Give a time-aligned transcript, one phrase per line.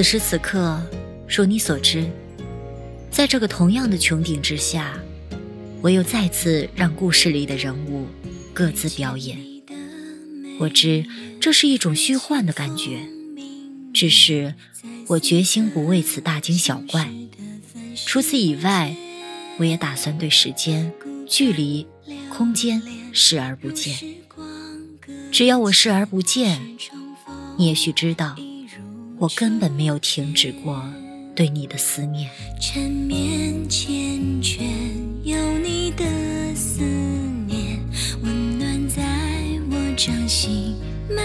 [0.00, 0.80] 此时此刻，
[1.28, 2.10] 如你所知，
[3.10, 4.98] 在这个同样的穹顶之下，
[5.82, 8.06] 我又再次让故事里的人物
[8.54, 9.38] 各自表演。
[10.58, 11.04] 我知
[11.38, 13.06] 这是一种虚幻的感觉，
[13.92, 14.54] 只是
[15.06, 17.12] 我决心不为此大惊小怪。
[18.06, 18.96] 除此以外，
[19.58, 20.94] 我也打算对时间、
[21.28, 21.86] 距离、
[22.34, 23.98] 空间视而不见。
[25.30, 26.78] 只要我视而不见，
[27.58, 28.34] 你也许知道。
[29.20, 30.82] 我根本没有停止过
[31.36, 32.30] 对你的思念。
[32.58, 33.86] 缠绵缱
[34.42, 34.62] 绻，
[35.22, 36.06] 有你的
[36.54, 36.80] 思
[37.46, 37.78] 念，
[38.22, 39.02] 温暖在
[39.70, 40.74] 我掌心
[41.10, 41.22] 蔓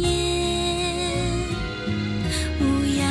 [0.00, 1.48] 延。
[2.60, 2.64] 无
[3.00, 3.02] 涯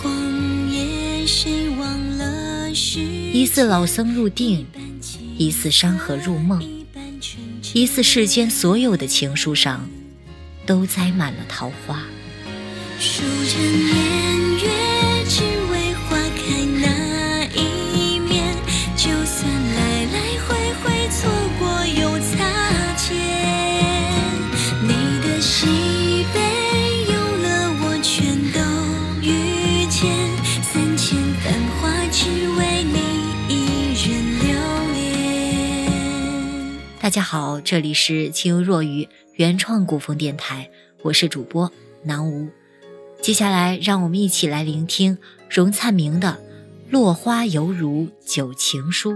[0.00, 3.34] 荒野，谁忘了誓言？
[3.34, 4.64] 疑似老僧入定，
[5.36, 6.62] 疑似山河入梦，
[7.74, 9.90] 疑似世间所有的情书上，
[10.64, 12.04] 都栽满了桃花。
[12.98, 13.94] 数着年
[14.58, 14.64] 月，
[15.28, 18.56] 只为花开那一面。
[18.96, 22.34] 就算来来回回错过又擦
[22.96, 23.14] 肩，
[24.82, 24.88] 你
[25.20, 25.66] 的喜
[26.32, 26.40] 悲
[27.12, 27.46] 有了
[27.82, 28.58] 我全都
[29.20, 30.08] 遇见。
[30.62, 32.24] 三千繁华，只
[32.58, 32.96] 为你
[33.48, 33.54] 一
[33.92, 34.04] 人
[34.40, 34.48] 留
[34.94, 35.92] 恋。
[36.98, 40.70] 大家好，这里是情有若雨原创古风电台，
[41.02, 41.70] 我是主播
[42.02, 42.48] 南无。
[43.26, 45.18] 接下来，让我们一起来聆听
[45.50, 46.38] 荣灿明的
[46.92, 49.14] 《落花犹如旧情书》。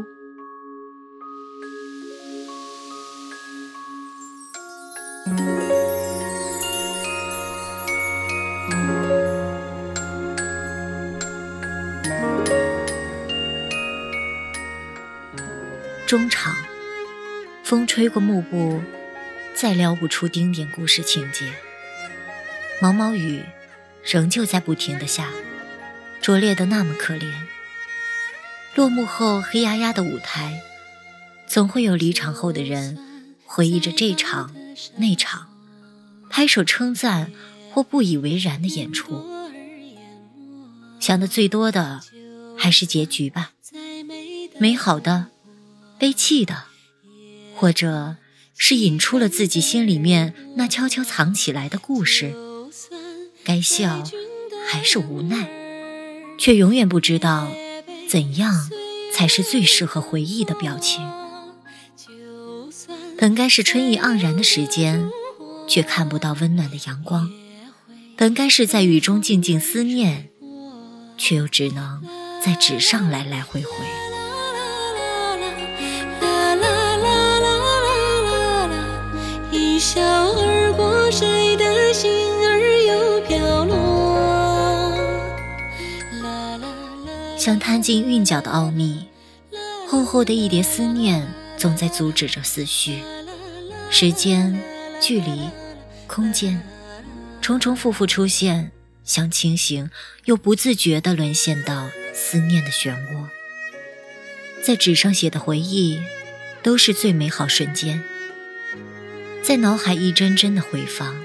[16.04, 16.56] 中场，
[17.62, 18.82] 风吹过幕布，
[19.54, 21.52] 再撩不出丁点故事情节。
[22.80, 23.44] 毛毛雨。
[24.04, 25.28] 仍旧在不停的下，
[26.20, 27.32] 拙劣的那么可怜。
[28.74, 30.60] 落幕后黑压压的舞台，
[31.46, 34.54] 总会有离场后的人回忆着这场
[34.96, 35.48] 那场，
[36.28, 37.32] 拍手称赞
[37.72, 39.26] 或不以为然的演出。
[41.00, 42.00] 想的最多的
[42.56, 43.52] 还是结局吧，
[44.58, 45.26] 美好的、
[45.98, 46.64] 悲泣的，
[47.56, 48.16] 或者
[48.56, 52.34] 是引出了自己心里面那悄悄藏起来的故事。
[53.44, 54.04] 该笑
[54.68, 55.48] 还是无奈，
[56.38, 57.50] 却永远不知道
[58.08, 58.70] 怎样
[59.12, 61.06] 才是最适合回忆的表情。
[63.18, 65.10] 本该是春意盎然的时间，
[65.68, 67.28] 却看不到温暖的阳光；
[68.16, 70.30] 本该是在雨中静静思念，
[71.18, 72.02] 却又只能
[72.44, 73.70] 在纸上来来回回。
[87.50, 89.08] 想探进韵脚的奥秘，
[89.88, 93.02] 厚厚的一叠思念总在阻止着思绪。
[93.90, 94.56] 时间、
[95.00, 95.48] 距离、
[96.06, 96.62] 空间，
[97.40, 98.70] 重重复复出现，
[99.02, 99.90] 想清醒
[100.26, 103.26] 又不自觉地沦陷到思念的漩涡。
[104.62, 106.00] 在纸上写的回忆，
[106.62, 108.00] 都是最美好瞬间，
[109.42, 111.16] 在脑海一帧帧的回放。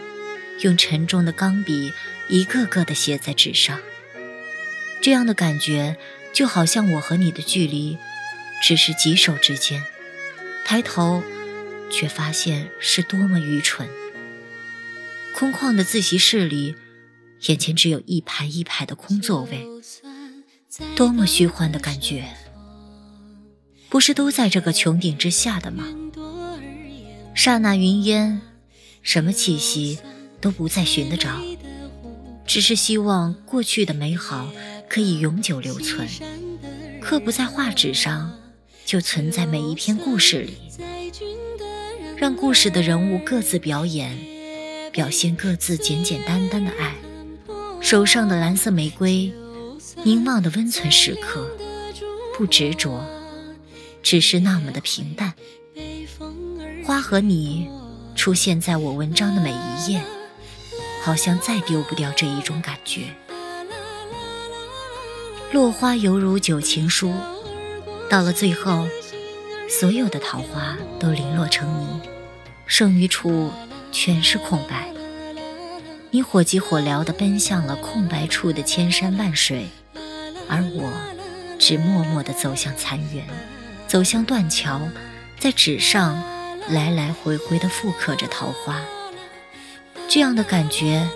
[0.62, 1.94] 用沉重的钢笔
[2.30, 3.80] 一个个的写在纸上，
[5.06, 5.98] 这样的感觉
[6.34, 7.96] 就好像我和你的距离
[8.60, 9.84] 只是几手之间，
[10.66, 11.22] 抬头
[11.92, 13.88] 却发现是多么愚蠢。
[15.36, 16.76] 空旷的自习室里，
[17.42, 19.68] 眼前只有一排一排的空座位，
[20.96, 22.26] 多么虚幻的感觉！
[23.90, 25.86] 不是都在这个穹顶之下的吗？
[27.36, 28.42] 刹那云烟，
[29.04, 30.00] 什么气息？
[30.42, 31.30] 都不再寻得着，
[32.48, 34.52] 只是希望过去的美好
[34.90, 36.08] 可以永久留存，
[37.02, 38.40] 刻不在画纸上，
[38.86, 40.58] 就存在每一篇故事里。
[42.16, 44.18] 让故事的人物各自表演，
[44.92, 46.96] 表现各自简简单单的爱。
[47.82, 49.34] 手上的蓝色玫瑰，
[50.04, 51.50] 凝望的温存时刻，
[52.38, 53.04] 不执着，
[54.02, 55.34] 只是那么的平淡。
[56.86, 57.68] 花和你
[58.16, 60.02] 出现在我文章的每一页。
[61.04, 63.16] 好像再丢不掉这一种感觉。
[65.56, 67.14] 落花犹如旧情书，
[68.10, 68.86] 到了最后，
[69.70, 72.02] 所有的桃花都零落成泥，
[72.66, 73.50] 剩余处
[73.90, 74.90] 全是空白。
[76.12, 79.70] 你火急火燎地奔向了空白处的千山万水，
[80.50, 80.92] 而我
[81.58, 83.24] 只默默地走向残垣，
[83.88, 84.82] 走向断桥，
[85.40, 86.22] 在纸上
[86.68, 88.82] 来来回回地复刻着桃花。
[90.10, 91.08] 这样的感觉，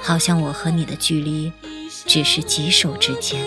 [0.00, 1.52] 好像我和你的距离
[2.06, 3.40] 只是几手之间。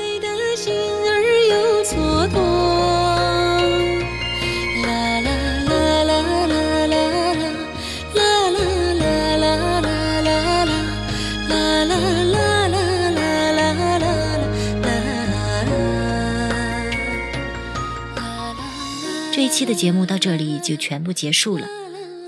[19.36, 21.68] 这一期的节目到这里就全部结束了，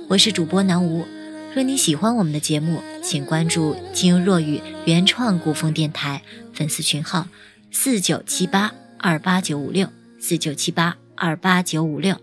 [0.09, 1.05] 我是主播南吴。
[1.53, 6.21] 若你喜欢我们的节目，请关注“金若雨”原创古风电台
[6.53, 7.27] 粉丝群号：
[7.71, 8.73] 四九七八
[9.07, 9.87] 二八九五六
[10.19, 12.19] 四九七八二八九五六，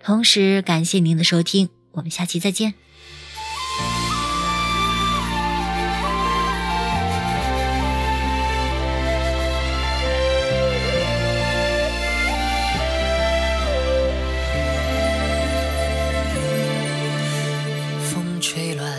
[0.00, 2.72] 同时感谢您的收听，我们下期再见。
[18.14, 18.90] 风吹乱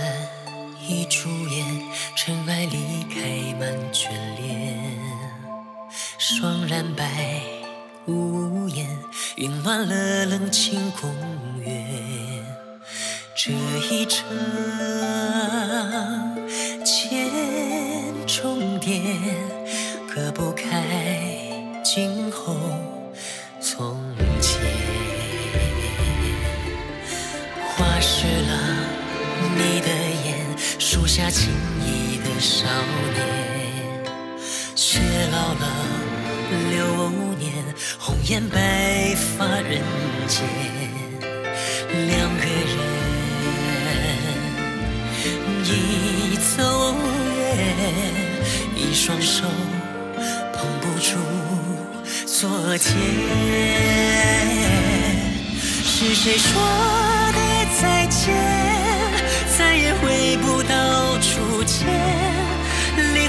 [0.88, 1.66] 一烛烟，
[2.16, 5.05] 尘埃里开满眷恋。
[6.28, 7.40] 霜染白
[8.08, 8.98] 屋檐，
[9.36, 11.14] 云乱了冷清公
[11.64, 12.44] 园，
[13.36, 13.52] 这
[13.92, 14.26] 一程
[16.84, 17.30] 千
[18.26, 19.04] 重叠，
[20.12, 20.82] 隔不开
[21.84, 22.56] 今后
[23.62, 23.96] 从
[24.42, 24.60] 前。
[27.76, 28.58] 花湿了
[29.56, 29.90] 你的
[30.26, 30.44] 眼，
[30.80, 32.66] 树下情意的少
[33.14, 34.04] 年，
[34.76, 35.00] 雪
[35.32, 36.05] 老了。
[36.86, 37.52] 流年，
[37.98, 39.82] 红颜白发人
[40.28, 40.44] 间，
[42.08, 42.78] 两个人
[45.64, 46.96] 已走
[47.38, 47.44] 远，
[48.76, 49.44] 一双手
[50.54, 51.18] 捧不出
[52.26, 52.94] 昨天。
[55.84, 56.52] 是谁说
[57.34, 57.40] 的
[57.82, 58.24] 再见，
[59.58, 62.25] 再也回不到初见？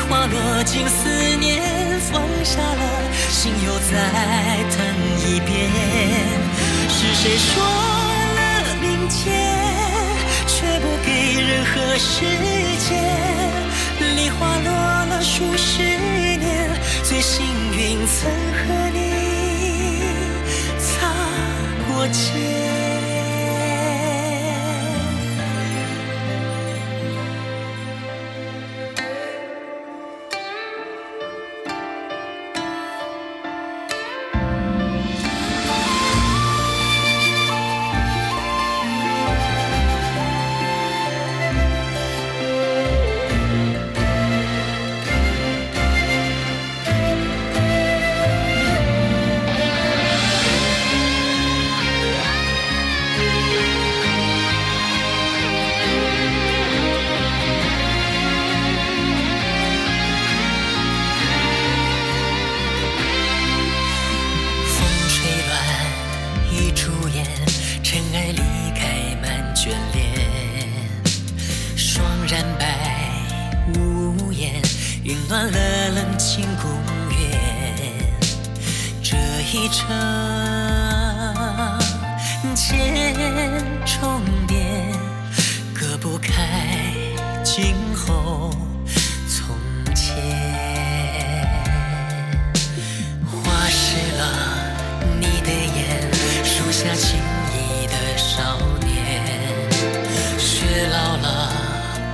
[0.08, 3.92] 花落尽思念，放下了心又再
[4.70, 4.76] 疼
[5.18, 5.70] 一遍。
[6.88, 8.40] 是谁说了
[8.80, 9.26] 明天，
[10.46, 11.10] 却不给
[11.40, 12.24] 任何时
[12.78, 12.88] 间？
[14.16, 14.70] 梨花落
[15.06, 16.70] 了数十年，
[17.02, 17.44] 最幸
[17.76, 18.98] 运曾和你
[20.78, 21.08] 擦
[21.88, 22.45] 过肩。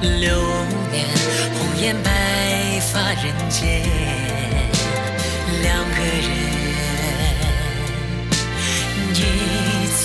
[0.02, 1.06] 流年，
[1.54, 2.10] 红颜白
[2.92, 3.82] 发人间，
[5.62, 6.30] 两个人
[9.14, 9.16] 已。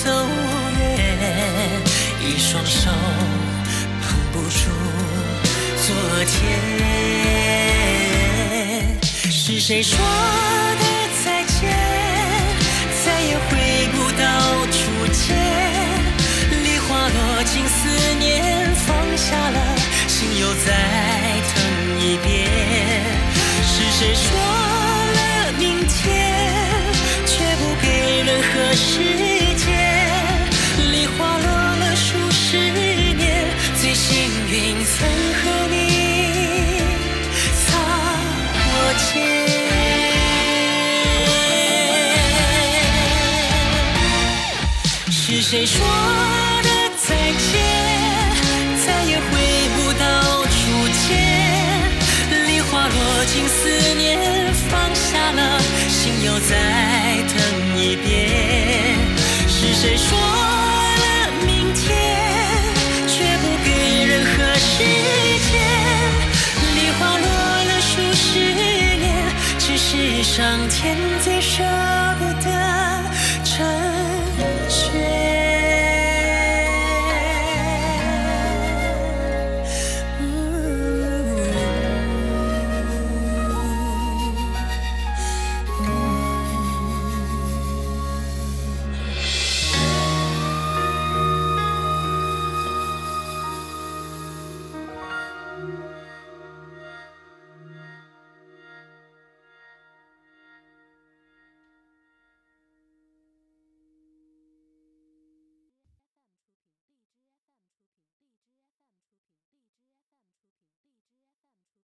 [0.04, 0.10] 走
[0.78, 0.80] 远，
[2.22, 2.90] 一双手
[4.00, 4.70] 碰不出
[5.84, 5.88] 昨
[6.24, 6.32] 天。
[9.30, 10.84] 是谁说的
[11.22, 11.58] 再见，
[13.04, 14.24] 再也回不到
[14.70, 14.78] 初
[15.12, 15.36] 见？
[16.62, 17.74] 梨花落尽思
[18.18, 19.58] 念，放下了
[20.40, 20.66] 又再
[21.48, 21.54] 疼
[22.00, 22.28] 一遍。
[23.64, 26.06] 是谁说了明天，
[27.26, 27.86] 却不给
[28.22, 29.02] 任何时
[29.56, 29.66] 间？
[30.92, 32.56] 梨花落了数十
[33.14, 33.46] 年，
[33.80, 34.54] 最幸运
[34.84, 34.96] 曾
[35.34, 35.74] 和你
[37.66, 37.68] 擦
[38.54, 39.08] 过肩。
[45.10, 46.07] 是谁说？
[53.30, 54.18] 情思念，
[54.70, 56.50] 放下了心又再
[57.28, 57.36] 疼
[57.76, 58.96] 一遍。
[59.46, 61.06] 是谁说了
[61.46, 61.86] 明天，
[63.06, 63.68] 却不给
[64.06, 64.82] 任何时
[65.50, 65.52] 间？
[66.74, 67.26] 梨花落
[67.68, 68.40] 了数十
[68.96, 69.06] 年，
[69.58, 69.88] 只是。
[70.22, 70.36] 上
[70.68, 71.62] 天最舍
[72.18, 72.47] 不得